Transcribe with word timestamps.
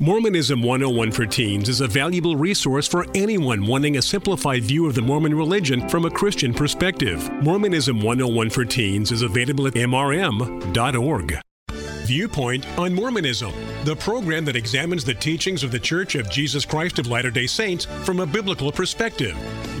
Mormonism 0.00 0.62
101 0.62 1.10
for 1.10 1.26
Teens 1.26 1.68
is 1.68 1.80
a 1.80 1.88
valuable 1.88 2.36
resource 2.36 2.86
for 2.86 3.04
anyone 3.16 3.66
wanting 3.66 3.96
a 3.96 4.02
simplified 4.02 4.62
view 4.62 4.86
of 4.86 4.94
the 4.94 5.02
Mormon 5.02 5.34
religion 5.34 5.88
from 5.88 6.04
a 6.04 6.10
Christian 6.10 6.54
perspective. 6.54 7.28
Mormonism 7.42 8.00
101 8.00 8.50
for 8.50 8.64
Teens 8.64 9.10
is 9.10 9.22
available 9.22 9.66
at 9.66 9.74
mrm.org. 9.74 11.40
Viewpoint 12.06 12.64
on 12.78 12.94
Mormonism, 12.94 13.52
the 13.82 13.96
program 13.96 14.44
that 14.44 14.54
examines 14.54 15.02
the 15.02 15.14
teachings 15.14 15.64
of 15.64 15.72
the 15.72 15.80
Church 15.80 16.14
of 16.14 16.30
Jesus 16.30 16.64
Christ 16.64 17.00
of 17.00 17.08
Latter 17.08 17.32
day 17.32 17.48
Saints 17.48 17.84
from 17.84 18.20
a 18.20 18.26
biblical 18.26 18.70
perspective. 18.70 19.36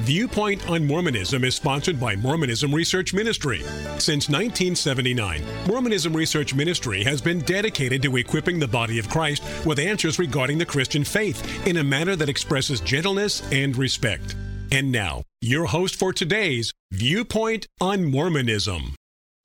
Viewpoint 0.08 0.66
on 0.70 0.86
Mormonism 0.86 1.44
is 1.44 1.54
sponsored 1.54 2.00
by 2.00 2.16
Mormonism 2.16 2.74
Research 2.74 3.12
Ministry. 3.12 3.58
Since 3.98 4.30
1979, 4.30 5.44
Mormonism 5.66 6.16
Research 6.16 6.54
Ministry 6.54 7.04
has 7.04 7.20
been 7.20 7.40
dedicated 7.40 8.00
to 8.00 8.16
equipping 8.16 8.58
the 8.58 8.66
body 8.66 8.98
of 8.98 9.10
Christ 9.10 9.42
with 9.66 9.78
answers 9.78 10.18
regarding 10.18 10.56
the 10.56 10.64
Christian 10.64 11.04
faith 11.04 11.66
in 11.66 11.76
a 11.76 11.84
manner 11.84 12.16
that 12.16 12.30
expresses 12.30 12.80
gentleness 12.80 13.42
and 13.52 13.76
respect. 13.76 14.34
And 14.72 14.90
now, 14.90 15.24
your 15.42 15.66
host 15.66 15.96
for 15.96 16.14
today's 16.14 16.72
Viewpoint 16.90 17.66
on 17.78 18.06
Mormonism. 18.06 18.94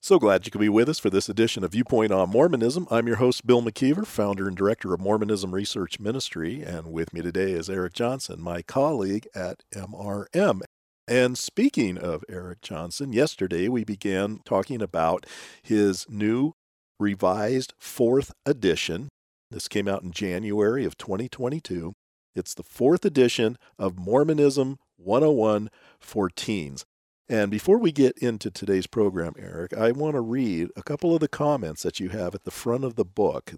So 0.03 0.19
glad 0.19 0.45
you 0.45 0.51
could 0.51 0.59
be 0.59 0.67
with 0.67 0.89
us 0.89 0.99
for 0.99 1.09
this 1.09 1.29
edition 1.29 1.63
of 1.63 1.71
Viewpoint 1.71 2.11
on 2.11 2.29
Mormonism. 2.29 2.87
I'm 2.91 3.07
your 3.07 3.15
host, 3.15 3.47
Bill 3.47 3.61
McKeever, 3.61 4.05
founder 4.05 4.49
and 4.49 4.57
director 4.57 4.93
of 4.93 4.99
Mormonism 4.99 5.55
Research 5.55 5.97
Ministry, 5.97 6.61
and 6.61 6.91
with 6.91 7.13
me 7.13 7.21
today 7.21 7.53
is 7.53 7.69
Eric 7.69 7.93
Johnson, 7.93 8.41
my 8.41 8.61
colleague 8.63 9.29
at 9.33 9.63
MRM. 9.73 10.59
And 11.07 11.37
speaking 11.37 11.97
of 11.97 12.25
Eric 12.27 12.59
Johnson, 12.59 13.13
yesterday 13.13 13.69
we 13.69 13.85
began 13.85 14.41
talking 14.43 14.81
about 14.81 15.25
his 15.61 16.05
new 16.09 16.51
revised 16.99 17.73
fourth 17.79 18.33
edition. 18.45 19.07
This 19.51 19.69
came 19.69 19.87
out 19.87 20.03
in 20.03 20.11
January 20.11 20.83
of 20.83 20.97
2022. 20.97 21.93
It's 22.35 22.53
the 22.53 22.63
fourth 22.63 23.05
edition 23.05 23.57
of 23.79 23.97
Mormonism 23.97 24.79
101 24.97 25.69
for 26.01 26.27
Teens. 26.29 26.83
And 27.29 27.49
before 27.49 27.77
we 27.77 27.91
get 27.91 28.17
into 28.17 28.51
today's 28.51 28.87
program, 28.87 29.33
Eric, 29.39 29.73
I 29.73 29.91
want 29.91 30.15
to 30.15 30.21
read 30.21 30.69
a 30.75 30.83
couple 30.83 31.13
of 31.13 31.21
the 31.21 31.29
comments 31.29 31.81
that 31.83 31.99
you 31.99 32.09
have 32.09 32.35
at 32.35 32.43
the 32.43 32.51
front 32.51 32.83
of 32.83 32.95
the 32.95 33.05
book. 33.05 33.53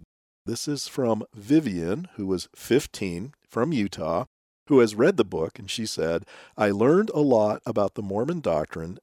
This 0.45 0.67
is 0.67 0.87
from 0.87 1.23
Vivian, 1.33 2.07
who 2.15 2.27
was 2.27 2.47
15 2.55 3.33
from 3.49 3.73
Utah, 3.73 4.25
who 4.67 4.79
has 4.79 4.93
read 4.93 5.17
the 5.17 5.25
book, 5.25 5.57
and 5.57 5.69
she 5.69 5.87
said, 5.87 6.25
I 6.55 6.69
learned 6.69 7.09
a 7.09 7.19
lot 7.19 7.61
about 7.65 7.95
the 7.95 8.03
Mormon 8.03 8.41
doctrine, 8.41 8.99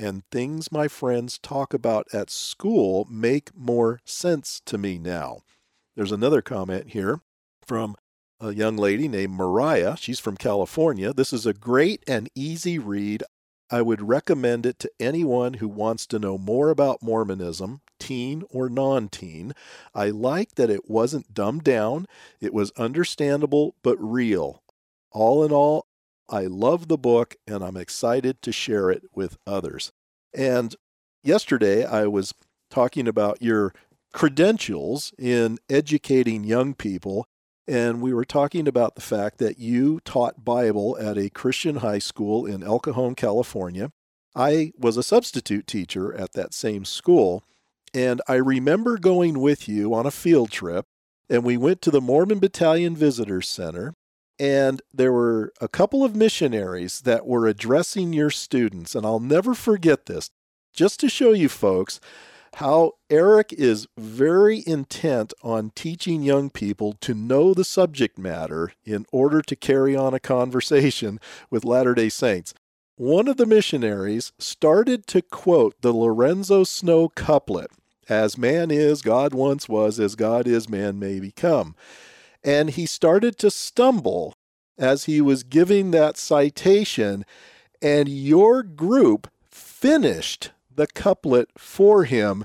and 0.00 0.24
things 0.32 0.72
my 0.72 0.88
friends 0.88 1.38
talk 1.38 1.72
about 1.72 2.08
at 2.12 2.30
school 2.30 3.06
make 3.08 3.56
more 3.56 4.00
sense 4.04 4.60
to 4.66 4.78
me 4.78 4.98
now. 4.98 5.42
There's 5.94 6.12
another 6.12 6.42
comment 6.42 6.88
here 6.88 7.20
from 7.64 7.94
a 8.40 8.52
young 8.52 8.76
lady 8.76 9.06
named 9.06 9.34
Mariah. 9.34 9.96
She's 9.96 10.18
from 10.18 10.36
California. 10.36 11.12
This 11.12 11.32
is 11.32 11.46
a 11.46 11.52
great 11.52 12.02
and 12.08 12.28
easy 12.34 12.78
read. 12.78 13.22
I 13.70 13.82
would 13.82 14.02
recommend 14.02 14.66
it 14.66 14.78
to 14.80 14.90
anyone 14.98 15.54
who 15.54 15.68
wants 15.68 16.06
to 16.06 16.18
know 16.18 16.36
more 16.36 16.70
about 16.70 17.02
Mormonism, 17.02 17.80
teen 17.98 18.42
or 18.50 18.68
non 18.68 19.08
teen. 19.08 19.52
I 19.94 20.10
like 20.10 20.56
that 20.56 20.70
it 20.70 20.90
wasn't 20.90 21.32
dumbed 21.32 21.64
down, 21.64 22.06
it 22.40 22.52
was 22.52 22.72
understandable 22.72 23.76
but 23.82 23.96
real. 23.98 24.62
All 25.12 25.44
in 25.44 25.52
all, 25.52 25.86
I 26.28 26.46
love 26.46 26.88
the 26.88 26.98
book 26.98 27.36
and 27.46 27.64
I'm 27.64 27.76
excited 27.76 28.42
to 28.42 28.52
share 28.52 28.90
it 28.90 29.02
with 29.14 29.36
others. 29.46 29.92
And 30.34 30.74
yesterday 31.22 31.84
I 31.84 32.06
was 32.06 32.34
talking 32.70 33.08
about 33.08 33.42
your 33.42 33.72
credentials 34.12 35.12
in 35.18 35.58
educating 35.68 36.44
young 36.44 36.74
people 36.74 37.26
and 37.66 38.00
we 38.00 38.12
were 38.12 38.24
talking 38.24 38.66
about 38.66 38.94
the 38.94 39.00
fact 39.00 39.38
that 39.38 39.58
you 39.58 40.00
taught 40.04 40.44
Bible 40.44 40.96
at 40.98 41.18
a 41.18 41.30
Christian 41.30 41.76
high 41.76 41.98
school 41.98 42.46
in 42.46 42.62
El 42.62 42.80
Cajon, 42.80 43.14
California. 43.14 43.92
I 44.34 44.72
was 44.78 44.96
a 44.96 45.02
substitute 45.02 45.66
teacher 45.66 46.14
at 46.14 46.32
that 46.32 46.54
same 46.54 46.84
school, 46.84 47.44
and 47.92 48.20
I 48.28 48.34
remember 48.34 48.96
going 48.98 49.40
with 49.40 49.68
you 49.68 49.94
on 49.94 50.06
a 50.06 50.10
field 50.10 50.50
trip, 50.50 50.86
and 51.28 51.44
we 51.44 51.56
went 51.56 51.82
to 51.82 51.90
the 51.90 52.00
Mormon 52.00 52.38
Battalion 52.38 52.96
Visitors 52.96 53.48
Center, 53.48 53.94
and 54.38 54.80
there 54.92 55.12
were 55.12 55.52
a 55.60 55.68
couple 55.68 56.04
of 56.04 56.16
missionaries 56.16 57.02
that 57.02 57.26
were 57.26 57.46
addressing 57.46 58.12
your 58.12 58.30
students, 58.30 58.94
and 58.94 59.04
I'll 59.04 59.20
never 59.20 59.54
forget 59.54 60.06
this. 60.06 60.30
Just 60.72 61.00
to 61.00 61.08
show 61.08 61.32
you 61.32 61.48
folks 61.48 62.00
how 62.56 62.92
Eric 63.08 63.52
is 63.52 63.86
very 63.96 64.62
intent 64.66 65.32
on 65.42 65.70
teaching 65.74 66.22
young 66.22 66.50
people 66.50 66.94
to 67.00 67.14
know 67.14 67.54
the 67.54 67.64
subject 67.64 68.18
matter 68.18 68.72
in 68.84 69.06
order 69.12 69.42
to 69.42 69.56
carry 69.56 69.96
on 69.96 70.14
a 70.14 70.20
conversation 70.20 71.20
with 71.50 71.64
Latter 71.64 71.94
day 71.94 72.08
Saints. 72.08 72.54
One 72.96 73.28
of 73.28 73.38
the 73.38 73.46
missionaries 73.46 74.32
started 74.38 75.06
to 75.06 75.22
quote 75.22 75.80
the 75.80 75.92
Lorenzo 75.92 76.64
Snow 76.64 77.08
couplet 77.08 77.70
As 78.08 78.36
man 78.36 78.70
is, 78.70 79.00
God 79.00 79.32
once 79.32 79.68
was, 79.68 79.98
as 79.98 80.14
God 80.16 80.46
is, 80.46 80.68
man 80.68 80.98
may 80.98 81.20
become. 81.20 81.74
And 82.44 82.70
he 82.70 82.86
started 82.86 83.38
to 83.38 83.50
stumble 83.50 84.34
as 84.76 85.04
he 85.04 85.20
was 85.20 85.42
giving 85.42 85.90
that 85.90 86.16
citation, 86.16 87.24
and 87.82 88.08
your 88.08 88.62
group 88.62 89.30
finished 89.50 90.50
the 90.80 90.86
couplet 90.86 91.50
for 91.58 92.04
him. 92.04 92.44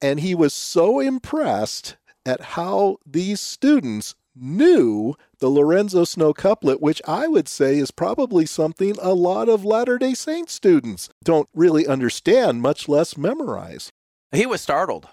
And 0.00 0.20
he 0.20 0.36
was 0.36 0.54
so 0.54 1.00
impressed 1.00 1.96
at 2.24 2.40
how 2.40 2.98
these 3.04 3.40
students 3.40 4.14
knew 4.36 5.14
the 5.40 5.48
Lorenzo 5.48 6.04
Snow 6.04 6.32
couplet, 6.32 6.80
which 6.80 7.02
I 7.08 7.26
would 7.26 7.48
say 7.48 7.78
is 7.78 7.90
probably 7.90 8.46
something 8.46 8.94
a 9.00 9.14
lot 9.14 9.48
of 9.48 9.64
Latter 9.64 9.98
day 9.98 10.14
Saint 10.14 10.48
students 10.48 11.08
don't 11.24 11.48
really 11.54 11.88
understand, 11.88 12.62
much 12.62 12.88
less 12.88 13.16
memorize. 13.16 13.90
He 14.30 14.46
was 14.46 14.60
startled. 14.60 15.08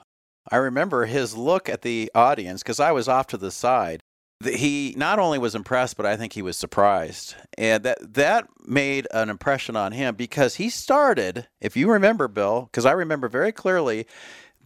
I 0.51 0.57
remember 0.57 1.05
his 1.05 1.35
look 1.35 1.67
at 1.67 1.81
the 1.81 2.11
audience 2.13 2.61
because 2.61 2.79
I 2.79 2.91
was 2.91 3.07
off 3.07 3.25
to 3.27 3.37
the 3.37 3.51
side 3.51 4.03
he 4.45 4.93
not 4.97 5.19
only 5.19 5.37
was 5.39 5.55
impressed, 5.55 5.97
but 5.97 6.05
I 6.05 6.15
think 6.15 6.33
he 6.33 6.41
was 6.41 6.57
surprised, 6.57 7.35
and 7.57 7.83
that 7.83 8.13
that 8.13 8.47
made 8.65 9.07
an 9.11 9.29
impression 9.29 9.75
on 9.75 9.91
him 9.91 10.15
because 10.15 10.55
he 10.55 10.69
started, 10.69 11.47
if 11.61 11.75
you 11.75 11.91
remember, 11.91 12.27
Bill, 12.27 12.69
because 12.71 12.85
I 12.85 12.91
remember 12.91 13.27
very 13.27 13.51
clearly 13.51 14.07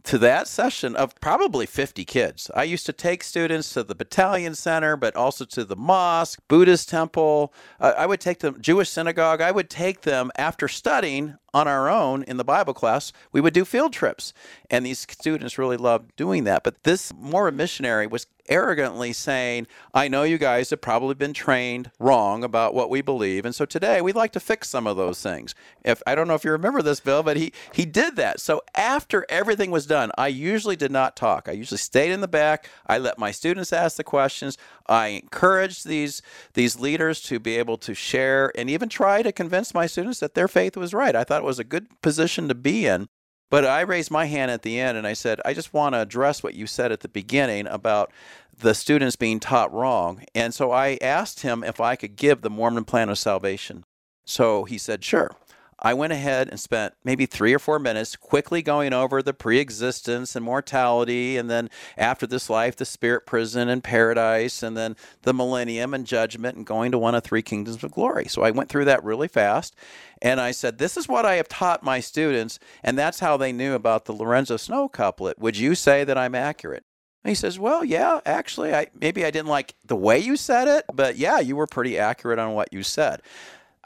to 0.07 0.17
that 0.17 0.47
session 0.47 0.95
of 0.95 1.19
probably 1.19 1.65
50 1.65 2.05
kids. 2.05 2.49
I 2.55 2.63
used 2.63 2.85
to 2.85 2.93
take 2.93 3.23
students 3.23 3.73
to 3.73 3.83
the 3.83 3.93
battalion 3.93 4.55
center, 4.55 4.95
but 4.95 5.17
also 5.17 5.43
to 5.43 5.65
the 5.65 5.75
mosque, 5.75 6.39
Buddhist 6.47 6.88
temple. 6.88 7.53
Uh, 7.77 7.94
I 7.97 8.05
would 8.05 8.21
take 8.21 8.39
them 8.39 8.61
Jewish 8.61 8.89
synagogue. 8.89 9.41
I 9.41 9.51
would 9.51 9.69
take 9.69 10.01
them 10.01 10.31
after 10.38 10.69
studying 10.69 11.35
on 11.53 11.68
our 11.68 11.90
own 11.90 12.24
in 12.24 12.38
the 12.38 12.44
Bible 12.44 12.74
class. 12.74 13.12
We 13.31 13.41
would 13.41 13.53
do 13.53 13.66
field 13.66 13.94
trips, 13.94 14.34
and 14.69 14.85
these 14.85 15.00
students 15.00 15.58
really 15.58 15.78
loved 15.78 16.16
doing 16.16 16.44
that. 16.46 16.63
But 16.63 16.84
this 16.84 17.13
more 17.13 17.50
missionary 17.52 18.08
was 18.08 18.28
arrogantly 18.50 19.13
saying, 19.13 19.68
I 19.94 20.07
know 20.07 20.24
you 20.24 20.38
guys 20.38 20.69
have 20.69 20.81
probably 20.81 21.16
been 21.16 21.34
trained 21.34 21.91
wrong 22.00 22.44
about 22.44 22.74
what 22.74 22.90
we 22.90 23.02
believe. 23.02 23.46
And 23.46 23.53
so 23.53 23.66
today 23.66 24.02
we'd 24.02 24.16
like 24.16 24.31
to 24.34 24.40
fix 24.40 24.69
some 24.69 24.88
of 24.88 24.97
those 24.97 25.22
things. 25.22 25.56
If 25.84 26.02
I 26.07 26.16
don't 26.16 26.28
know 26.28 26.36
if 26.36 26.44
you 26.44 26.52
remember 26.52 26.81
this, 26.81 27.00
Bill, 27.00 27.24
but 27.24 27.38
he, 27.38 27.53
he 27.74 27.86
did 27.86 28.16
that. 28.16 28.40
So 28.40 28.62
after 28.75 29.25
everything 29.30 29.72
was 29.72 29.86
done, 29.86 30.12
I 30.18 30.28
usually 30.28 30.75
did 30.75 30.91
not 30.91 31.16
talk. 31.16 31.47
I 31.47 31.53
usually 31.53 31.78
stayed 31.78 32.12
in 32.12 32.22
the 32.22 32.28
back. 32.28 32.69
I 32.86 32.97
let 32.97 33.18
my 33.18 33.31
students 33.31 33.74
ask 33.74 33.97
the 33.97 34.03
questions. 34.03 34.57
I 34.88 35.07
encouraged 35.07 35.86
these 35.86 36.22
these 36.53 36.80
leaders 36.80 37.22
to 37.24 37.40
be 37.40 37.57
able 37.57 37.78
to 37.80 37.94
share 37.94 38.52
and 38.56 38.69
even 38.69 38.88
try 38.88 39.22
to 39.22 39.31
convince 39.31 39.74
my 39.74 39.86
students 39.86 40.19
that 40.19 40.34
their 40.34 40.47
faith 40.47 40.78
was 40.78 40.94
right. 40.94 41.16
I 41.16 41.24
thought 41.25 41.37
it 41.38 41.44
was 41.44 41.59
a 41.59 41.64
good 41.64 41.88
position 42.02 42.48
to 42.48 42.56
be 42.56 42.86
in. 42.86 43.08
But 43.50 43.66
I 43.66 43.81
raised 43.81 44.12
my 44.12 44.25
hand 44.25 44.52
at 44.52 44.64
the 44.64 44.80
end 44.80 44.98
and 44.98 45.08
I 45.08 45.14
said, 45.14 45.40
I 45.46 45.53
just 45.53 45.74
want 45.74 45.94
to 45.94 46.02
address 46.02 46.44
what 46.44 46.53
you 46.53 46.68
said 46.68 46.92
at 46.92 47.00
the 47.00 47.08
beginning 47.08 47.66
about 47.68 48.12
the 48.59 48.74
students 48.74 49.16
being 49.16 49.40
taught 49.40 49.74
wrong. 49.74 50.24
And 50.36 50.54
so 50.54 50.72
I 50.72 50.98
asked 51.01 51.42
him 51.42 51.63
if 51.63 51.80
I 51.80 51.95
could 51.95 52.18
give 52.18 52.42
the 52.42 52.50
Mormon 52.50 52.84
plan 52.84 53.10
of 53.10 53.18
salvation. 53.18 53.86
So 54.25 54.66
he 54.66 54.78
said, 54.78 55.04
sure. 55.04 55.31
I 55.79 55.94
went 55.94 56.12
ahead 56.12 56.50
and 56.50 56.59
spent 56.59 56.95
maybe 57.03 57.25
three 57.25 57.53
or 57.53 57.59
four 57.59 57.77
minutes 57.77 58.15
quickly 58.15 58.63
going 58.63 58.94
over 58.94 59.21
the 59.21 59.33
pre 59.33 59.59
existence 59.59 60.35
and 60.35 60.44
mortality, 60.44 61.38
and 61.38 61.50
then 61.50 61.69
after 61.97 62.25
this 62.25 62.50
life, 62.50 62.75
the 62.75 62.85
spirit 62.85 63.25
prison 63.25 63.69
and 63.69 63.83
paradise, 63.83 64.63
and 64.63 64.75
then 64.75 64.95
the 65.21 65.33
millennium 65.33 65.94
and 65.94 66.07
judgment, 66.07 66.57
and 66.57 66.65
going 66.65 66.91
to 66.91 66.97
one 66.97 67.13
of 67.13 67.24
three 67.24 67.44
kingdoms 67.44 67.83
of 67.83 67.91
glory. 67.91 68.25
So 68.27 68.41
I 68.41 68.51
went 68.51 68.69
through 68.69 68.85
that 68.85 69.03
really 69.03 69.27
fast, 69.27 69.75
and 70.21 70.41
I 70.41 70.51
said, 70.51 70.79
This 70.79 70.97
is 70.97 71.07
what 71.07 71.25
I 71.25 71.35
have 71.35 71.47
taught 71.47 71.83
my 71.83 72.00
students, 72.00 72.57
and 72.83 72.97
that's 72.97 73.19
how 73.19 73.38
they 73.38 73.51
knew 73.51 73.73
about 73.73 74.06
the 74.06 74.13
Lorenzo 74.13 74.57
Snow 74.57 74.89
couplet. 74.89 75.38
Would 75.38 75.57
you 75.57 75.75
say 75.75 76.03
that 76.03 76.18
I'm 76.18 76.35
accurate? 76.35 76.83
He 77.23 77.35
says, 77.35 77.59
"Well, 77.59 77.83
yeah, 77.83 78.21
actually, 78.25 78.73
I 78.73 78.88
maybe 79.00 79.25
I 79.25 79.31
didn't 79.31 79.50
like 79.50 79.75
the 79.85 79.97
way 79.97 80.18
you 80.18 80.38
said 80.38 80.69
it, 80.69 80.85
but 80.94 81.18
yeah, 81.18 81.39
you 81.39 81.57
were 81.57 81.68
pretty 81.68 82.00
accurate 82.00 82.39
on 82.39 82.53
what 82.53 82.71
you 82.71 82.83
said." 82.83 83.21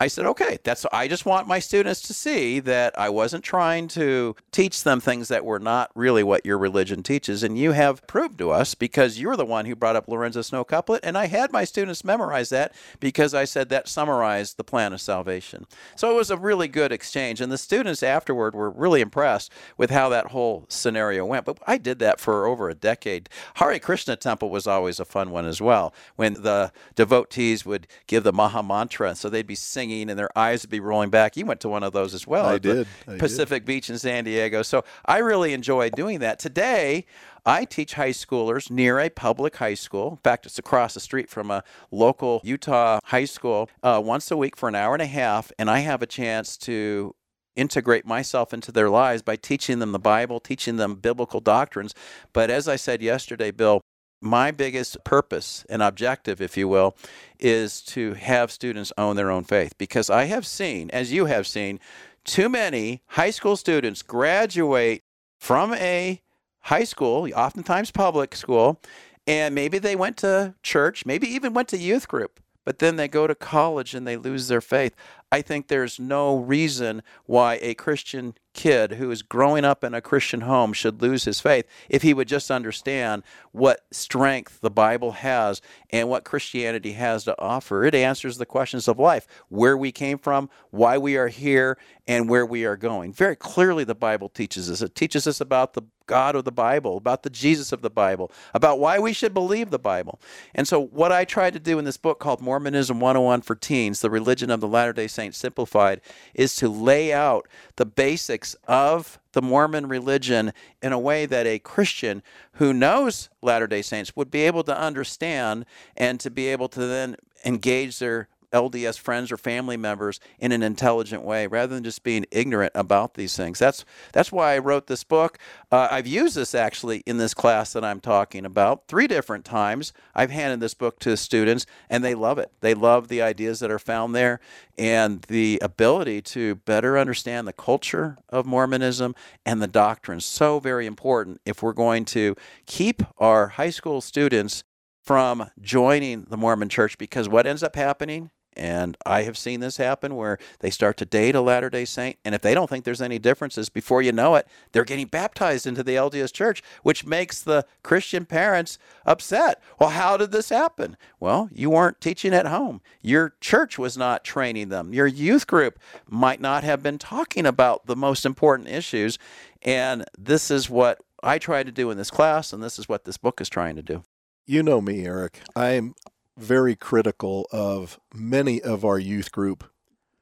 I 0.02 0.08
said, 0.08 0.26
okay, 0.26 0.58
that's 0.64 0.84
I 0.92 1.08
just 1.08 1.28
want 1.28 1.48
my 1.48 1.60
students 1.60 2.02
to 2.02 2.14
see 2.16 2.60
that 2.62 2.98
I 2.98 3.10
wasn't 3.10 3.44
trying 3.44 3.88
to 3.90 4.36
teach 4.52 4.82
them 4.82 5.00
things 5.00 5.28
that 5.28 5.46
were 5.46 5.60
not 5.60 5.92
really 5.94 6.24
what 6.24 6.44
your 6.44 6.58
religion 6.58 7.04
teaches. 7.04 7.44
And 7.44 7.56
you 7.56 7.74
have 7.74 8.08
proved 8.08 8.40
to 8.40 8.50
us 8.50 8.74
because 8.74 9.20
you're 9.20 9.36
the 9.36 9.46
one 9.46 9.68
who 9.68 9.76
brought 9.76 9.96
up 9.96 10.08
Lorenzo 10.08 10.42
Snow 10.42 10.64
couplet. 10.64 11.02
And 11.04 11.20
I 11.20 11.28
had 11.28 11.52
my 11.52 11.66
students 11.66 12.04
memorize 12.04 12.50
that 12.50 12.74
because 13.00 13.36
I 13.36 13.46
said 13.46 13.70
that 13.70 13.88
summarized 13.88 14.58
the 14.58 14.64
plan 14.64 14.92
of 14.92 15.02
salvation. 15.02 15.68
So 15.96 16.10
it 16.10 16.16
was 16.16 16.32
a 16.32 16.38
really 16.38 16.68
good 16.68 16.92
exchange. 16.92 17.40
And 17.40 17.52
the 17.52 17.58
students 17.60 18.02
afterward 18.02 18.56
were 18.56 18.72
really 18.72 19.02
impressed 19.02 19.52
with 19.78 19.92
how 19.92 20.10
that 20.10 20.32
whole 20.32 20.66
scenario 20.68 21.28
went. 21.28 21.46
But 21.46 21.60
I 21.68 21.78
did 21.78 22.00
that 22.00 22.20
for 22.20 22.48
over 22.48 22.72
a 22.72 22.74
decade. 22.74 23.30
Hare 23.54 23.78
Krishna 23.78 24.16
Temple 24.16 24.50
was 24.50 24.66
always 24.66 25.00
a 25.00 25.06
fun 25.06 25.30
one 25.30 25.46
as 25.46 25.62
well, 25.62 25.94
when 26.16 26.34
the 26.34 26.72
devotees 26.96 27.68
would 27.68 27.86
give 28.08 28.24
the 28.24 28.34
Maha 28.34 28.64
Mantra. 28.64 29.14
So 29.14 29.30
they'd 29.30 29.46
be 29.46 29.54
singing 29.54 29.91
singing 29.92 30.10
and 30.10 30.18
their 30.18 30.36
eyes 30.38 30.64
would 30.64 30.70
be 30.70 30.80
rolling 30.80 31.10
back. 31.10 31.38
You 31.38 31.46
went 31.46 31.60
to 31.62 31.70
one 31.70 31.84
of 31.84 31.94
those 31.94 32.14
as 32.14 32.26
well. 32.26 32.46
I 32.46 32.58
did. 32.58 32.88
I 33.08 33.18
Pacific 33.18 33.64
did. 33.64 33.66
Beach 33.66 33.90
in 33.90 33.98
San 33.98 34.24
Diego. 34.24 34.62
So 34.62 34.84
I 35.06 35.20
really 35.20 35.54
enjoy 35.54 35.90
doing 35.90 36.20
that. 36.20 36.40
Today, 36.40 37.06
I 37.46 37.66
teach 37.66 37.94
high 37.96 38.12
schoolers 38.12 38.70
near 38.70 39.00
a 39.00 39.10
public 39.10 39.58
high 39.58 39.74
school. 39.74 40.12
In 40.12 40.18
fact, 40.18 40.46
it's 40.46 40.60
across 40.60 40.94
the 40.94 41.00
street 41.00 41.30
from 41.30 41.52
a 41.52 41.64
local 41.92 42.42
Utah 42.44 43.00
high 43.06 43.26
school 43.26 43.70
uh, 43.84 44.02
once 44.04 44.32
a 44.32 44.38
week 44.38 44.56
for 44.56 44.70
an 44.70 44.76
hour 44.76 44.94
and 44.94 45.02
a 45.02 45.08
half. 45.08 45.52
And 45.58 45.70
I 45.70 45.80
have 45.80 46.02
a 46.02 46.08
chance 46.08 46.58
to 46.58 47.16
integrate 47.56 48.06
myself 48.06 48.54
into 48.54 48.72
their 48.72 48.90
lives 48.90 49.22
by 49.22 49.36
teaching 49.36 49.80
them 49.80 49.92
the 49.92 50.00
Bible, 50.00 50.40
teaching 50.40 50.78
them 50.78 50.96
biblical 50.96 51.42
doctrines. 51.42 51.94
But 52.32 52.50
as 52.50 52.68
I 52.68 52.78
said 52.78 53.02
yesterday, 53.02 53.52
Bill, 53.52 53.82
my 54.22 54.52
biggest 54.52 55.04
purpose 55.04 55.66
and 55.68 55.82
objective, 55.82 56.40
if 56.40 56.56
you 56.56 56.68
will, 56.68 56.96
is 57.40 57.82
to 57.82 58.14
have 58.14 58.52
students 58.52 58.94
own 58.98 59.16
their 59.16 59.32
own 59.32 59.44
faith. 59.44 59.78
Because 59.78 60.10
I 60.10 60.26
have 60.26 60.46
seen, 60.46 60.90
as 60.92 61.12
you 61.12 61.26
have 61.26 61.48
seen, 61.48 61.80
too 62.24 62.48
many 62.48 63.02
high 63.08 63.32
school 63.32 63.56
students 63.56 64.04
graduate 64.04 65.04
from 65.40 65.74
a 65.74 66.22
high 66.62 66.84
school, 66.84 67.28
oftentimes 67.36 67.90
public 67.92 68.36
school, 68.36 68.80
and 69.26 69.56
maybe 69.56 69.80
they 69.80 69.96
went 69.96 70.18
to 70.18 70.54
church, 70.62 71.06
maybe 71.06 71.28
even 71.28 71.54
went 71.54 71.68
to 71.70 71.78
youth 71.78 72.08
group, 72.08 72.40
but 72.64 72.80
then 72.80 72.96
they 72.96 73.08
go 73.08 73.26
to 73.26 73.36
college 73.36 73.96
and 73.96 74.08
they 74.08 74.18
lose 74.18 74.48
their 74.48 74.62
faith. 74.62 74.96
I 75.34 75.42
think 75.42 75.68
there's 75.68 75.98
no 75.98 76.38
reason 76.38 77.04
why 77.26 77.58
a 77.62 77.74
Christian 77.74 78.34
kid 78.54 78.94
who 78.94 79.12
is 79.12 79.22
growing 79.22 79.64
up 79.64 79.84
in 79.84 79.94
a 79.94 80.02
Christian 80.02 80.42
home 80.42 80.74
should 80.74 81.02
lose 81.02 81.24
his 81.24 81.40
faith 81.40 81.66
if 81.90 82.02
he 82.02 82.14
would 82.14 82.28
just 82.28 82.52
understand 82.52 83.24
what 83.54 83.86
strength 83.92 84.60
the 84.60 84.70
Bible 84.70 85.14
has 85.14 85.62
and 85.90 86.10
what 86.10 86.26
Christianity 86.26 86.94
has 86.94 87.24
to 87.24 87.40
offer. 87.40 87.86
It 87.86 87.96
answers 87.96 88.38
the 88.38 88.46
questions 88.46 88.90
of 88.90 89.00
life 89.00 89.26
where 89.48 89.78
we 89.78 89.94
came 89.94 90.18
from, 90.18 90.50
why 90.70 90.98
we 90.98 91.16
are 91.16 91.30
here, 91.30 91.78
and 92.08 92.28
where 92.28 92.46
we 92.46 92.66
are 92.66 92.76
going. 92.76 93.14
Very 93.14 93.38
clearly, 93.38 93.86
the 93.86 93.96
Bible 93.96 94.28
teaches 94.28 94.70
us. 94.70 94.82
It 94.82 94.96
teaches 94.96 95.28
us 95.28 95.40
about 95.40 95.74
the 95.74 95.84
God 96.08 96.36
of 96.36 96.44
the 96.44 96.52
Bible, 96.52 96.98
about 96.98 97.24
the 97.24 97.30
Jesus 97.30 97.72
of 97.72 97.82
the 97.82 97.90
Bible, 97.90 98.32
about 98.54 98.80
why 98.80 99.00
we 99.00 99.14
should 99.14 99.34
believe 99.34 99.70
the 99.70 99.80
Bible. 99.80 100.20
And 100.54 100.68
so, 100.68 100.82
what 100.82 101.12
I 101.12 101.24
tried 101.24 101.54
to 101.54 101.60
do 101.60 101.80
in 101.80 101.86
this 101.86 101.96
book 101.96 102.20
called 102.20 102.42
Mormonism 102.42 103.00
101 103.00 103.44
for 103.44 103.56
Teens, 103.56 104.02
the 104.02 104.10
religion 104.10 104.50
of 104.50 104.60
the 104.60 104.68
Latter 104.68 104.92
day 104.92 105.08
Saints 105.08 105.21
simplified, 105.30 106.02
is 106.34 106.56
to 106.56 106.68
lay 106.68 107.14
out 107.14 107.48
the 107.76 107.86
basics 107.86 108.56
of 108.68 109.20
the 109.34 109.42
Mormon 109.42 109.88
religion 109.88 110.54
in 110.82 110.92
a 110.92 111.00
way 111.00 111.26
that 111.28 111.46
a 111.46 111.60
Christian 111.60 112.24
who 112.54 112.74
knows 112.74 113.30
Latter 113.42 113.68
day 113.68 113.84
Saints 113.84 114.16
would 114.16 114.32
be 114.32 114.42
able 114.42 114.64
to 114.64 114.78
understand 114.78 115.66
and 115.96 116.20
to 116.20 116.32
be 116.32 116.48
able 116.48 116.68
to 116.70 116.80
then 116.80 117.16
engage 117.46 118.00
their 118.00 118.28
LDS 118.52 119.00
friends 119.00 119.32
or 119.32 119.38
family 119.38 119.78
members 119.78 120.20
in 120.40 120.52
an 120.52 120.64
intelligent 120.64 121.24
way 121.24 121.48
rather 121.48 121.74
than 121.74 121.84
just 121.84 122.04
being 122.04 122.26
ignorant 122.32 122.72
about 122.76 123.16
these 123.16 123.36
things. 123.36 123.60
That's 123.60 123.86
that's 124.14 124.32
why 124.32 124.54
I 124.54 124.60
wrote 124.60 124.88
this 124.88 125.04
book. 125.04 125.38
Uh, 125.72 125.88
I've 125.92 126.08
used 126.08 126.36
this 126.36 126.54
actually 126.54 127.00
in 127.06 127.18
this 127.18 127.34
class 127.34 127.74
that 127.74 127.84
I'm 127.84 128.00
talking 128.00 128.46
about 128.46 128.88
three 128.88 129.08
different 129.08 129.46
times. 129.46 129.94
I've 130.14 130.32
handed 130.32 130.60
this 130.60 130.74
book 130.74 131.00
to 131.00 131.18
students 131.18 131.66
and 131.90 132.04
they 132.04 132.16
love 132.16 132.38
it. 132.38 132.52
They 132.62 132.74
love 132.74 133.08
the 133.08 133.22
ideas 133.22 133.60
that 133.60 133.72
are 133.72 133.80
found 133.80 134.16
there 134.16 134.40
and 134.78 135.22
the 135.24 135.60
ability 135.62 136.22
to 136.22 136.56
better 136.56 136.98
understand 136.98 137.48
the 137.48 137.54
culture 137.54 138.18
of 138.30 138.46
Mormonism 138.46 139.16
and 139.46 139.62
the 139.62 139.68
doctrines. 139.68 140.26
So 140.26 140.60
very 140.60 140.86
important 140.86 141.42
if 141.46 141.62
we're 141.62 141.74
going 141.74 142.06
to 142.06 142.36
keep 142.66 143.04
our 143.18 143.50
high 143.50 143.70
school 143.70 144.02
students 144.02 144.64
from 145.04 145.50
joining 145.60 146.24
the 146.30 146.38
Mormon 146.38 146.70
church 146.70 146.98
because 146.98 147.28
what 147.28 147.48
ends 147.48 147.64
up 147.64 147.76
happening 147.76 148.32
and 148.54 148.98
I 149.06 149.24
have 149.24 149.38
seen 149.38 149.60
this 149.60 149.78
happen 149.78 150.16
where 150.16 150.38
they 150.60 150.70
start 150.70 150.98
to 150.98 151.06
date 151.06 151.36
a 151.36 151.42
Latter 151.42 151.70
day 151.70 151.86
Saint. 151.86 152.18
And 152.26 152.36
if 152.36 152.42
they 152.42 152.54
don't 152.54 152.70
think 152.70 152.84
there's 152.84 153.02
any 153.02 153.20
differences, 153.20 153.70
before 153.70 154.02
you 154.02 154.12
know 154.12 154.36
it, 154.36 154.48
they're 154.72 154.84
getting 154.84 155.08
baptized 155.08 155.66
into 155.66 155.84
the 155.84 155.96
LDS 155.96 156.34
church, 156.34 156.62
which 156.84 157.06
makes 157.06 157.42
the 157.42 157.66
Christian 157.84 158.26
parents 158.26 158.78
upset. 159.06 159.62
Well, 159.80 159.92
how 159.92 160.18
did 160.18 160.32
this 160.32 160.50
happen? 160.50 160.98
Well, 161.20 161.50
you 161.52 161.70
weren't 161.70 162.02
teaching 162.02 162.34
at 162.34 162.46
home. 162.46 162.82
Your 163.02 163.36
church 163.40 163.80
was 163.80 163.98
not 163.98 164.24
training 164.24 164.70
them. 164.70 164.94
Your 164.94 165.08
youth 165.08 165.48
group 165.48 165.80
might 166.08 166.42
not 166.42 166.64
have 166.64 166.84
been 166.84 166.98
talking 166.98 167.46
about 167.46 167.86
the 167.86 167.96
most 167.96 168.26
important 168.26 168.68
issues. 168.68 169.18
And 169.62 170.06
this 170.18 170.52
is 170.52 170.70
what 170.70 171.00
I 171.24 171.38
try 171.38 171.64
to 171.64 171.72
do 171.72 171.92
in 171.92 171.98
this 171.98 172.12
class, 172.12 172.52
and 172.52 172.64
this 172.64 172.80
is 172.80 172.90
what 172.90 173.06
this 173.06 173.18
book 173.18 173.40
is 173.42 173.50
trying 173.50 173.76
to 173.76 173.84
do. 173.84 174.04
You 174.48 174.64
know 174.64 174.82
me, 174.82 175.06
Eric. 175.06 175.40
I'm 175.56 175.94
very 176.38 176.76
critical 176.76 177.48
of 177.52 178.00
many 178.14 178.62
of 178.62 178.86
our 178.86 179.00
youth 179.00 179.32
group 179.32 179.64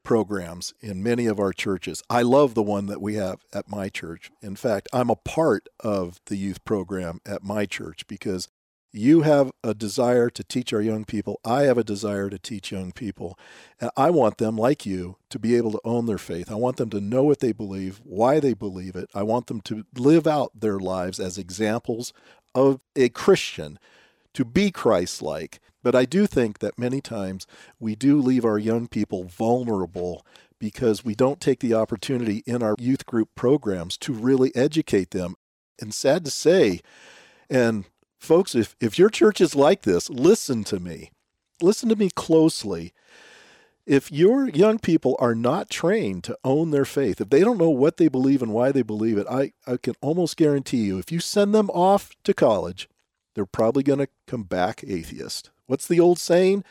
programs 0.02 0.74
in 0.80 1.02
many 1.02 1.26
of 1.26 1.38
our 1.38 1.52
churches. 1.52 2.02
I 2.08 2.22
love 2.22 2.54
the 2.54 2.62
one 2.62 2.86
that 2.86 3.00
we 3.00 3.14
have 3.14 3.40
at 3.52 3.68
my 3.68 3.88
church. 3.88 4.30
In 4.42 4.56
fact, 4.56 4.88
I'm 4.92 5.10
a 5.10 5.16
part 5.16 5.68
of 5.80 6.20
the 6.26 6.36
youth 6.36 6.64
program 6.64 7.20
at 7.26 7.42
my 7.42 7.66
church 7.66 8.06
because 8.06 8.48
you 8.92 9.22
have 9.22 9.52
a 9.62 9.72
desire 9.72 10.30
to 10.30 10.42
teach 10.42 10.72
our 10.72 10.80
young 10.80 11.04
people. 11.04 11.38
I 11.44 11.62
have 11.62 11.78
a 11.78 11.84
desire 11.84 12.28
to 12.28 12.38
teach 12.38 12.72
young 12.72 12.90
people. 12.92 13.38
And 13.80 13.90
I 13.96 14.10
want 14.10 14.38
them, 14.38 14.56
like 14.56 14.84
you, 14.84 15.16
to 15.28 15.38
be 15.38 15.54
able 15.56 15.72
to 15.72 15.80
own 15.84 16.06
their 16.06 16.18
faith. 16.18 16.50
I 16.50 16.56
want 16.56 16.76
them 16.76 16.90
to 16.90 17.00
know 17.00 17.22
what 17.22 17.38
they 17.38 17.52
believe, 17.52 18.00
why 18.02 18.40
they 18.40 18.54
believe 18.54 18.96
it. 18.96 19.08
I 19.14 19.22
want 19.22 19.46
them 19.46 19.60
to 19.62 19.84
live 19.96 20.26
out 20.26 20.58
their 20.58 20.80
lives 20.80 21.20
as 21.20 21.38
examples 21.38 22.12
of 22.52 22.80
a 22.96 23.10
Christian, 23.10 23.78
to 24.34 24.44
be 24.44 24.70
Christ 24.70 25.22
like 25.22 25.60
but 25.82 25.94
I 25.94 26.04
do 26.04 26.26
think 26.26 26.58
that 26.58 26.78
many 26.78 27.00
times 27.00 27.46
we 27.78 27.94
do 27.94 28.20
leave 28.20 28.44
our 28.44 28.58
young 28.58 28.86
people 28.86 29.24
vulnerable 29.24 30.24
because 30.58 31.04
we 31.04 31.14
don't 31.14 31.40
take 31.40 31.60
the 31.60 31.74
opportunity 31.74 32.42
in 32.46 32.62
our 32.62 32.74
youth 32.78 33.06
group 33.06 33.30
programs 33.34 33.96
to 33.98 34.12
really 34.12 34.54
educate 34.54 35.10
them. 35.10 35.36
And 35.80 35.94
sad 35.94 36.26
to 36.26 36.30
say, 36.30 36.80
and 37.48 37.86
folks, 38.18 38.54
if, 38.54 38.76
if 38.78 38.98
your 38.98 39.08
church 39.08 39.40
is 39.40 39.54
like 39.54 39.82
this, 39.82 40.10
listen 40.10 40.64
to 40.64 40.78
me. 40.78 41.10
Listen 41.62 41.88
to 41.88 41.96
me 41.96 42.10
closely. 42.10 42.92
If 43.86 44.12
your 44.12 44.50
young 44.50 44.78
people 44.78 45.16
are 45.18 45.34
not 45.34 45.70
trained 45.70 46.24
to 46.24 46.38
own 46.44 46.70
their 46.70 46.84
faith, 46.84 47.22
if 47.22 47.30
they 47.30 47.40
don't 47.40 47.58
know 47.58 47.70
what 47.70 47.96
they 47.96 48.08
believe 48.08 48.42
and 48.42 48.52
why 48.52 48.70
they 48.70 48.82
believe 48.82 49.16
it, 49.16 49.26
I, 49.28 49.52
I 49.66 49.78
can 49.78 49.94
almost 50.02 50.36
guarantee 50.36 50.84
you, 50.84 50.98
if 50.98 51.10
you 51.10 51.18
send 51.20 51.54
them 51.54 51.70
off 51.70 52.10
to 52.24 52.34
college, 52.34 52.89
they're 53.34 53.46
probably 53.46 53.82
going 53.82 53.98
to 54.00 54.08
come 54.26 54.42
back 54.42 54.84
atheist. 54.86 55.50
What's 55.66 55.86
the 55.86 56.00
old 56.00 56.18
saying? 56.18 56.64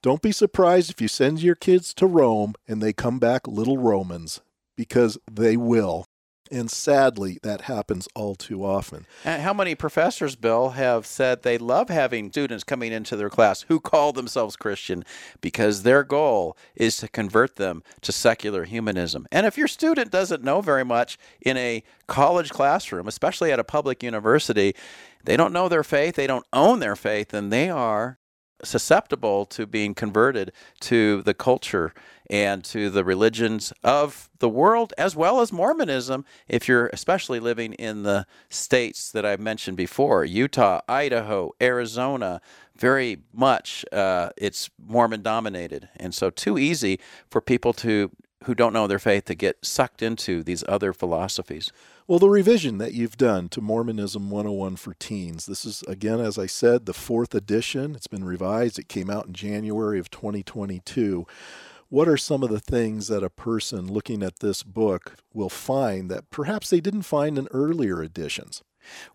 Don't 0.00 0.22
be 0.22 0.32
surprised 0.32 0.90
if 0.90 1.00
you 1.00 1.08
send 1.08 1.42
your 1.42 1.54
kids 1.54 1.92
to 1.94 2.06
Rome 2.06 2.54
and 2.66 2.82
they 2.82 2.92
come 2.92 3.18
back 3.18 3.46
little 3.46 3.78
Romans, 3.78 4.40
because 4.76 5.18
they 5.30 5.56
will. 5.56 6.06
And 6.50 6.70
sadly, 6.70 7.38
that 7.42 7.62
happens 7.62 8.08
all 8.14 8.34
too 8.34 8.64
often. 8.64 9.06
And 9.24 9.42
how 9.42 9.52
many 9.52 9.74
professors, 9.74 10.36
Bill, 10.36 10.70
have 10.70 11.06
said 11.06 11.42
they 11.42 11.58
love 11.58 11.88
having 11.88 12.30
students 12.30 12.64
coming 12.64 12.92
into 12.92 13.16
their 13.16 13.30
class 13.30 13.62
who 13.62 13.80
call 13.80 14.12
themselves 14.12 14.56
Christian 14.56 15.04
because 15.40 15.82
their 15.82 16.02
goal 16.02 16.56
is 16.74 16.96
to 16.98 17.08
convert 17.08 17.56
them 17.56 17.82
to 18.02 18.12
secular 18.12 18.64
humanism? 18.64 19.26
And 19.30 19.46
if 19.46 19.58
your 19.58 19.68
student 19.68 20.10
doesn't 20.10 20.42
know 20.42 20.60
very 20.60 20.84
much 20.84 21.18
in 21.40 21.56
a 21.56 21.82
college 22.06 22.50
classroom, 22.50 23.08
especially 23.08 23.52
at 23.52 23.58
a 23.58 23.64
public 23.64 24.02
university, 24.02 24.74
they 25.24 25.36
don't 25.36 25.52
know 25.52 25.68
their 25.68 25.84
faith, 25.84 26.14
they 26.14 26.26
don't 26.26 26.46
own 26.52 26.80
their 26.80 26.96
faith, 26.96 27.34
and 27.34 27.52
they 27.52 27.68
are 27.68 28.18
susceptible 28.62 29.46
to 29.46 29.66
being 29.66 29.94
converted 29.94 30.52
to 30.80 31.22
the 31.22 31.34
culture 31.34 31.92
and 32.30 32.62
to 32.62 32.90
the 32.90 33.04
religions 33.04 33.72
of 33.82 34.28
the 34.38 34.48
world 34.48 34.92
as 34.98 35.16
well 35.16 35.40
as 35.40 35.52
Mormonism 35.52 36.24
if 36.46 36.68
you're 36.68 36.88
especially 36.88 37.40
living 37.40 37.72
in 37.74 38.02
the 38.02 38.26
states 38.50 39.10
that 39.12 39.24
I've 39.24 39.40
mentioned 39.40 39.76
before 39.76 40.24
Utah, 40.24 40.80
Idaho, 40.88 41.52
Arizona. 41.60 42.40
Very 42.76 43.18
much 43.32 43.84
uh, 43.92 44.30
it's 44.36 44.70
Mormon 44.78 45.22
dominated. 45.22 45.88
And 45.96 46.14
so, 46.14 46.30
too 46.30 46.58
easy 46.58 47.00
for 47.28 47.40
people 47.40 47.72
to 47.74 48.10
who 48.44 48.54
don't 48.54 48.72
know 48.72 48.86
their 48.86 48.98
faith 48.98 49.24
to 49.26 49.34
get 49.34 49.64
sucked 49.64 50.02
into 50.02 50.42
these 50.42 50.64
other 50.68 50.92
philosophies. 50.92 51.72
Well, 52.06 52.18
the 52.18 52.30
revision 52.30 52.78
that 52.78 52.94
you've 52.94 53.18
done 53.18 53.48
to 53.50 53.60
Mormonism 53.60 54.30
101 54.30 54.76
for 54.76 54.94
Teens, 54.94 55.46
this 55.46 55.64
is, 55.64 55.82
again, 55.82 56.20
as 56.20 56.38
I 56.38 56.46
said, 56.46 56.86
the 56.86 56.94
fourth 56.94 57.34
edition. 57.34 57.94
It's 57.94 58.06
been 58.06 58.24
revised. 58.24 58.78
It 58.78 58.88
came 58.88 59.10
out 59.10 59.26
in 59.26 59.34
January 59.34 59.98
of 59.98 60.10
2022. 60.10 61.26
what 61.90 62.08
are 62.08 62.18
some 62.18 62.42
of 62.42 62.50
the 62.50 62.60
things 62.60 63.08
that 63.08 63.22
a 63.22 63.30
person 63.30 63.90
looking 63.90 64.22
at 64.22 64.40
this 64.40 64.62
book 64.62 65.16
will 65.32 65.48
find 65.48 66.10
that 66.10 66.30
perhaps 66.30 66.68
they 66.68 66.80
didn't 66.80 67.02
find 67.02 67.38
in 67.38 67.48
earlier 67.50 68.02
editions? 68.02 68.62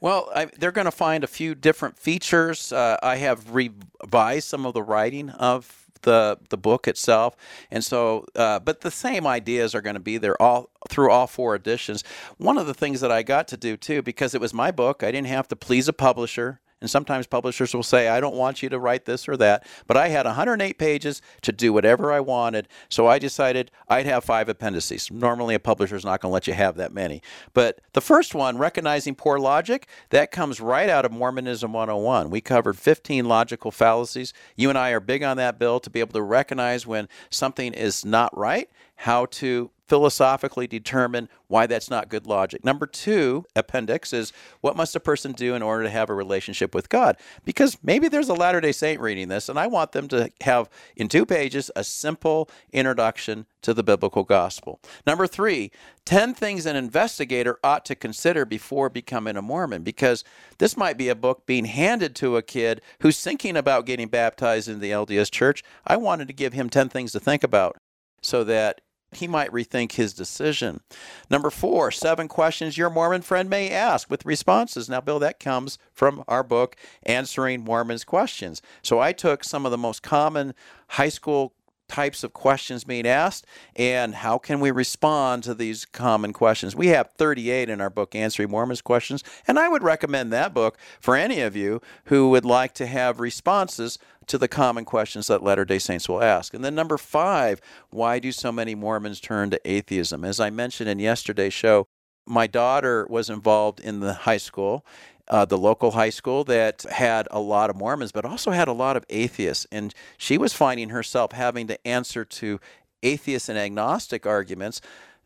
Well, 0.01 0.29
I, 0.35 0.45
they're 0.45 0.71
going 0.71 0.85
to 0.85 0.91
find 0.91 1.23
a 1.23 1.27
few 1.27 1.55
different 1.55 1.97
features. 1.97 2.71
Uh, 2.71 2.97
I 3.01 3.17
have 3.17 3.53
revised 3.53 4.47
some 4.47 4.65
of 4.65 4.73
the 4.73 4.83
writing 4.83 5.29
of 5.29 5.82
the 6.03 6.37
the 6.49 6.57
book 6.57 6.87
itself, 6.87 7.35
and 7.69 7.83
so, 7.83 8.25
uh, 8.35 8.59
but 8.59 8.81
the 8.81 8.91
same 8.91 9.27
ideas 9.27 9.75
are 9.75 9.81
going 9.81 9.95
to 9.95 9.99
be 9.99 10.17
there 10.17 10.39
all 10.41 10.69
through 10.89 11.11
all 11.11 11.27
four 11.27 11.55
editions. 11.55 12.03
One 12.37 12.57
of 12.57 12.67
the 12.67 12.73
things 12.73 13.01
that 13.01 13.11
I 13.11 13.23
got 13.23 13.47
to 13.49 13.57
do 13.57 13.75
too, 13.75 14.01
because 14.01 14.33
it 14.33 14.41
was 14.41 14.53
my 14.53 14.71
book, 14.71 15.03
I 15.03 15.11
didn't 15.11 15.27
have 15.27 15.47
to 15.49 15.55
please 15.55 15.87
a 15.87 15.93
publisher. 15.93 16.59
And 16.83 16.89
sometimes 16.89 17.27
publishers 17.27 17.73
will 17.73 17.81
say, 17.81 18.09
I 18.09 18.19
don't 18.19 18.35
want 18.35 18.61
you 18.61 18.67
to 18.67 18.77
write 18.77 19.05
this 19.05 19.29
or 19.29 19.37
that. 19.37 19.65
But 19.87 19.95
I 19.95 20.09
had 20.09 20.25
108 20.25 20.77
pages 20.77 21.21
to 21.43 21.53
do 21.53 21.71
whatever 21.71 22.11
I 22.11 22.19
wanted. 22.19 22.67
So 22.89 23.07
I 23.07 23.19
decided 23.19 23.71
I'd 23.87 24.05
have 24.05 24.25
five 24.25 24.49
appendices. 24.49 25.09
Normally, 25.09 25.55
a 25.55 25.61
publisher's 25.61 26.03
not 26.03 26.19
going 26.19 26.31
to 26.31 26.33
let 26.33 26.45
you 26.45 26.51
have 26.51 26.75
that 26.75 26.91
many. 26.91 27.21
But 27.53 27.79
the 27.93 28.01
first 28.01 28.35
one, 28.35 28.57
Recognizing 28.57 29.15
Poor 29.15 29.39
Logic, 29.39 29.87
that 30.09 30.29
comes 30.31 30.59
right 30.59 30.89
out 30.89 31.05
of 31.05 31.13
Mormonism 31.13 31.71
101. 31.71 32.29
We 32.29 32.41
covered 32.41 32.77
15 32.77 33.29
logical 33.29 33.71
fallacies. 33.71 34.33
You 34.57 34.67
and 34.67 34.77
I 34.77 34.89
are 34.89 34.99
big 34.99 35.23
on 35.23 35.37
that, 35.37 35.57
Bill, 35.57 35.79
to 35.79 35.89
be 35.89 36.01
able 36.01 36.11
to 36.11 36.21
recognize 36.21 36.85
when 36.85 37.07
something 37.29 37.73
is 37.73 38.03
not 38.03 38.37
right, 38.37 38.69
how 38.97 39.27
to 39.27 39.71
philosophically 39.93 40.65
determine 40.65 41.29
why 41.49 41.67
that's 41.67 41.87
not 41.87 42.09
good 42.09 42.25
logic. 42.25 42.65
Number 42.65 42.87
two, 42.87 43.45
appendix, 43.55 44.11
is 44.11 44.33
what 44.59 44.75
must 44.75 44.95
a 44.95 44.99
person 44.99 45.33
do 45.33 45.53
in 45.53 45.61
order 45.61 45.83
to 45.83 45.89
have 45.91 46.09
a 46.09 46.15
relationship 46.15 46.73
with 46.73 46.89
God? 46.89 47.15
Because 47.45 47.77
maybe 47.83 48.07
there's 48.07 48.27
a 48.27 48.33
Latter 48.33 48.59
day 48.59 48.71
Saint 48.71 48.99
reading 48.99 49.27
this, 49.27 49.49
and 49.49 49.59
I 49.59 49.67
want 49.67 49.91
them 49.91 50.07
to 50.07 50.31
have, 50.41 50.67
in 50.95 51.09
two 51.09 51.27
pages, 51.27 51.69
a 51.75 51.83
simple 51.83 52.49
introduction 52.71 53.45
to 53.61 53.71
the 53.71 53.83
biblical 53.83 54.23
gospel. 54.23 54.79
Number 55.05 55.27
three, 55.27 55.69
10 56.05 56.33
things 56.33 56.65
an 56.65 56.75
investigator 56.75 57.59
ought 57.63 57.85
to 57.85 57.93
consider 57.93 58.45
before 58.45 58.89
becoming 58.89 59.37
a 59.37 59.43
Mormon, 59.43 59.83
because 59.83 60.23
this 60.57 60.75
might 60.75 60.97
be 60.97 61.09
a 61.09 61.15
book 61.15 61.45
being 61.45 61.65
handed 61.65 62.15
to 62.15 62.35
a 62.35 62.41
kid 62.41 62.81
who's 63.01 63.21
thinking 63.21 63.55
about 63.55 63.85
getting 63.85 64.07
baptized 64.07 64.67
in 64.67 64.79
the 64.79 64.89
LDS 64.89 65.29
church. 65.29 65.63
I 65.85 65.97
wanted 65.97 66.27
to 66.29 66.33
give 66.33 66.53
him 66.53 66.67
10 66.67 66.89
things 66.89 67.11
to 67.11 67.19
think 67.19 67.43
about 67.43 67.77
so 68.23 68.43
that 68.45 68.81
he 69.17 69.27
might 69.27 69.51
rethink 69.51 69.93
his 69.93 70.13
decision. 70.13 70.81
Number 71.29 71.49
four, 71.49 71.91
seven 71.91 72.27
questions 72.27 72.77
your 72.77 72.89
Mormon 72.89 73.21
friend 73.21 73.49
may 73.49 73.69
ask 73.69 74.09
with 74.09 74.25
responses. 74.25 74.89
Now, 74.89 75.01
Bill, 75.01 75.19
that 75.19 75.39
comes 75.39 75.77
from 75.93 76.23
our 76.27 76.43
book, 76.43 76.75
Answering 77.03 77.63
Mormons' 77.63 78.03
Questions. 78.03 78.61
So 78.81 78.99
I 78.99 79.13
took 79.13 79.43
some 79.43 79.65
of 79.65 79.71
the 79.71 79.77
most 79.77 80.03
common 80.03 80.53
high 80.89 81.09
school 81.09 81.53
types 81.87 82.23
of 82.23 82.33
questions 82.33 82.83
being 82.83 83.07
asked 83.07 83.45
and 83.75 84.15
how 84.15 84.37
can 84.37 84.59
we 84.59 84.71
respond 84.71 85.43
to 85.43 85.53
these 85.53 85.85
common 85.85 86.33
questions. 86.33 86.75
We 86.75 86.87
have 86.87 87.11
38 87.11 87.69
in 87.69 87.81
our 87.81 87.89
book, 87.89 88.15
Answering 88.15 88.49
Mormons 88.49 88.81
Questions, 88.81 89.23
and 89.47 89.59
I 89.59 89.69
would 89.69 89.83
recommend 89.83 90.31
that 90.33 90.53
book 90.53 90.77
for 90.99 91.15
any 91.15 91.41
of 91.41 91.55
you 91.55 91.81
who 92.05 92.29
would 92.29 92.45
like 92.45 92.73
to 92.75 92.87
have 92.87 93.19
responses 93.19 93.99
to 94.27 94.37
the 94.37 94.47
common 94.47 94.85
questions 94.85 95.27
that 95.27 95.43
Latter 95.43 95.65
day 95.65 95.79
Saints 95.79 96.07
will 96.07 96.23
ask. 96.23 96.53
And 96.53 96.63
then, 96.63 96.75
number 96.75 96.97
five, 96.97 97.59
why 97.89 98.19
do 98.19 98.31
so 98.31 98.51
many 98.51 98.75
Mormons 98.75 99.19
turn 99.19 99.49
to 99.49 99.59
atheism? 99.69 100.23
As 100.23 100.39
I 100.39 100.49
mentioned 100.49 100.89
in 100.89 100.99
yesterday's 100.99 101.53
show, 101.53 101.87
my 102.25 102.47
daughter 102.47 103.05
was 103.09 103.29
involved 103.29 103.79
in 103.79 103.99
the 103.99 104.13
high 104.13 104.37
school 104.37 104.85
uh, 105.29 105.45
the 105.45 105.57
local 105.57 105.91
high 105.91 106.09
school 106.09 106.43
that 106.45 106.83
had 106.83 107.27
a 107.31 107.39
lot 107.39 107.69
of 107.69 107.75
Mormons, 107.75 108.11
but 108.11 108.25
also 108.25 108.51
had 108.51 108.67
a 108.67 108.73
lot 108.73 108.97
of 108.97 109.05
atheists. 109.09 109.65
And 109.71 109.93
she 110.17 110.37
was 110.37 110.53
finding 110.53 110.89
herself 110.89 111.31
having 111.31 111.67
to 111.67 111.87
answer 111.87 112.25
to 112.25 112.59
atheist 113.01 113.49
and 113.49 113.57
agnostic 113.57 114.25
arguments 114.25 114.81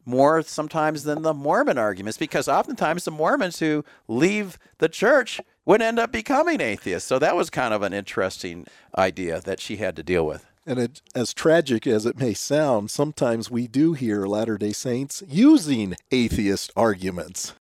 more 0.05 0.41
sometimes 0.41 1.03
than 1.03 1.21
the 1.21 1.33
Mormon 1.33 1.77
arguments, 1.77 2.17
because 2.17 2.47
oftentimes 2.47 3.03
the 3.03 3.11
Mormons 3.11 3.59
who 3.59 3.83
leave 4.07 4.57
the 4.77 4.87
church 4.87 5.41
would 5.65 5.81
end 5.81 5.99
up 5.99 6.13
becoming 6.13 6.61
atheists. 6.61 7.07
So 7.07 7.19
that 7.19 7.35
was 7.35 7.49
kind 7.49 7.73
of 7.73 7.81
an 7.81 7.93
interesting 7.93 8.65
idea 8.97 9.41
that 9.41 9.59
she 9.59 9.77
had 9.77 9.97
to 9.97 10.03
deal 10.03 10.25
with. 10.25 10.45
And 10.65 10.79
it, 10.79 11.01
as 11.13 11.33
tragic 11.33 11.85
as 11.85 12.05
it 12.05 12.17
may 12.17 12.33
sound, 12.33 12.89
sometimes 12.89 13.51
we 13.51 13.67
do 13.67 13.93
hear 13.93 14.25
Latter 14.25 14.57
day 14.57 14.73
Saints 14.73 15.23
using 15.27 15.95
atheist 16.11 16.71
arguments 16.75 17.53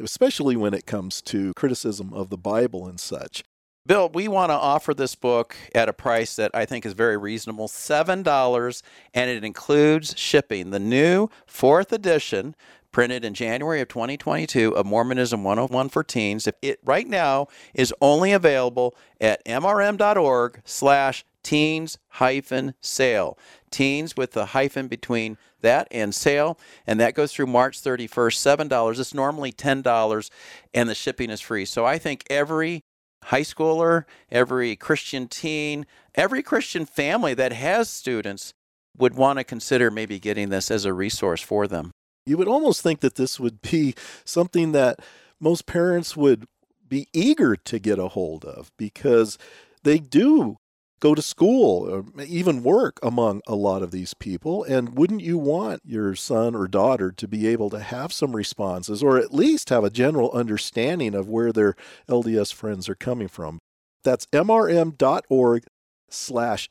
especially 0.00 0.56
when 0.56 0.74
it 0.74 0.86
comes 0.86 1.22
to 1.22 1.52
criticism 1.54 2.12
of 2.12 2.30
the 2.30 2.38
Bible 2.38 2.86
and 2.86 3.00
such. 3.00 3.42
Bill, 3.84 4.08
we 4.08 4.28
want 4.28 4.50
to 4.50 4.54
offer 4.54 4.94
this 4.94 5.16
book 5.16 5.56
at 5.74 5.88
a 5.88 5.92
price 5.92 6.36
that 6.36 6.52
I 6.54 6.64
think 6.66 6.86
is 6.86 6.92
very 6.92 7.16
reasonable 7.16 7.66
$7, 7.66 8.82
and 9.12 9.30
it 9.30 9.42
includes 9.42 10.16
shipping. 10.16 10.70
The 10.70 10.78
new 10.78 11.28
fourth 11.46 11.92
edition, 11.92 12.54
printed 12.92 13.24
in 13.24 13.34
January 13.34 13.80
of 13.80 13.88
2022, 13.88 14.76
of 14.76 14.86
Mormonism 14.86 15.42
101 15.42 15.88
for 15.88 16.04
Teens. 16.04 16.48
It 16.62 16.78
right 16.84 17.08
now 17.08 17.48
is 17.74 17.92
only 18.00 18.30
available 18.30 18.94
at 19.20 19.44
mrm.org 19.46 20.60
slash 20.64 21.24
teens 21.42 21.98
hyphen 22.08 22.74
sale. 22.80 23.36
Teens 23.70 24.16
with 24.16 24.30
the 24.30 24.46
hyphen 24.46 24.86
between 24.86 25.38
that 25.62 25.88
and 25.90 26.14
sale, 26.14 26.58
and 26.86 27.00
that 27.00 27.14
goes 27.14 27.32
through 27.32 27.46
March 27.46 27.80
31st, 27.80 28.68
$7. 28.68 28.98
It's 29.00 29.14
normally 29.14 29.52
$10, 29.52 30.30
and 30.74 30.88
the 30.88 30.94
shipping 30.94 31.30
is 31.30 31.40
free. 31.40 31.64
So 31.64 31.84
I 31.84 31.98
think 31.98 32.24
every 32.28 32.82
high 33.24 33.42
schooler, 33.42 34.04
every 34.30 34.76
Christian 34.76 35.28
teen, 35.28 35.86
every 36.14 36.42
Christian 36.42 36.84
family 36.84 37.34
that 37.34 37.52
has 37.52 37.88
students 37.88 38.52
would 38.98 39.14
want 39.14 39.38
to 39.38 39.44
consider 39.44 39.90
maybe 39.90 40.18
getting 40.18 40.50
this 40.50 40.70
as 40.70 40.84
a 40.84 40.92
resource 40.92 41.40
for 41.40 41.66
them. 41.66 41.92
You 42.26 42.36
would 42.36 42.48
almost 42.48 42.82
think 42.82 43.00
that 43.00 43.14
this 43.14 43.40
would 43.40 43.62
be 43.62 43.94
something 44.24 44.72
that 44.72 45.00
most 45.40 45.66
parents 45.66 46.16
would 46.16 46.46
be 46.88 47.08
eager 47.12 47.56
to 47.56 47.78
get 47.78 47.98
a 47.98 48.08
hold 48.08 48.44
of 48.44 48.70
because 48.76 49.38
they 49.82 49.98
do 49.98 50.58
go 51.02 51.16
to 51.16 51.20
school 51.20 51.90
or 51.90 52.22
even 52.22 52.62
work 52.62 53.00
among 53.02 53.42
a 53.48 53.56
lot 53.56 53.82
of 53.82 53.90
these 53.90 54.14
people. 54.14 54.62
And 54.62 54.96
wouldn't 54.96 55.20
you 55.20 55.36
want 55.36 55.82
your 55.84 56.14
son 56.14 56.54
or 56.54 56.68
daughter 56.68 57.10
to 57.10 57.26
be 57.26 57.48
able 57.48 57.70
to 57.70 57.80
have 57.80 58.12
some 58.12 58.36
responses 58.36 59.02
or 59.02 59.18
at 59.18 59.34
least 59.34 59.70
have 59.70 59.82
a 59.82 59.90
general 59.90 60.30
understanding 60.30 61.12
of 61.16 61.28
where 61.28 61.52
their 61.52 61.74
LDS 62.08 62.54
friends 62.54 62.88
are 62.88 62.94
coming 62.94 63.26
from? 63.26 63.58
That's 64.04 64.26
mrm.org 64.26 65.64
slash 66.08 66.70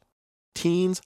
teens 0.55 1.01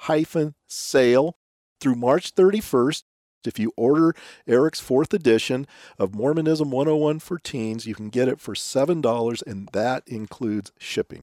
hyphen 0.00 0.54
sale 0.68 1.38
through 1.80 1.94
March 1.94 2.34
31st. 2.34 3.04
If 3.46 3.58
you 3.58 3.72
order 3.76 4.14
Eric's 4.46 4.80
fourth 4.80 5.14
edition 5.14 5.66
of 5.98 6.14
Mormonism 6.14 6.70
101 6.70 7.20
for 7.20 7.38
Teens, 7.38 7.86
you 7.86 7.94
can 7.94 8.10
get 8.10 8.28
it 8.28 8.40
for 8.40 8.54
$7, 8.54 9.42
and 9.46 9.68
that 9.72 10.02
includes 10.06 10.72
shipping. 10.78 11.22